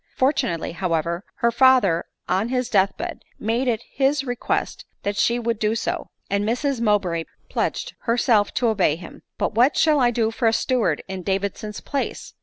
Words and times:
Fortunately, 0.15 0.71
however, 0.71 1.23
her 1.45 1.51
father 1.51 2.05
on 2.27 2.49
his 2.49 2.69
death 2.69 2.97
bed 2.97 3.21
made 3.37 3.67
it 3.67 3.83
his 3.87 4.23
request 4.23 4.83
that 5.03 5.15
she 5.15 5.37
would 5.37 5.59
do 5.59 5.75
so; 5.75 6.07
and 6.27 6.43
l^rs 6.43 6.81
Mowbray 6.81 7.25
pledged 7.49 7.93
her 8.07 8.17
self 8.17 8.51
to 8.55 8.69
obey 8.69 8.95
him." 8.95 9.21
But 9.37 9.53
what 9.53 9.77
shall 9.77 9.99
I 9.99 10.09
do 10.09 10.31
for 10.31 10.47
a 10.47 10.53
steward 10.53 11.03
in 11.07 11.21
Davison's 11.21 11.81
place 11.81 12.33